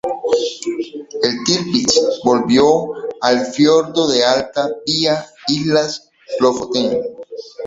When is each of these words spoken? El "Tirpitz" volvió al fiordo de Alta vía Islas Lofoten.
El 1.21 1.43
"Tirpitz" 1.45 2.21
volvió 2.23 2.65
al 3.21 3.45
fiordo 3.45 4.07
de 4.07 4.25
Alta 4.25 4.67
vía 4.83 5.23
Islas 5.47 6.09
Lofoten. 6.39 6.97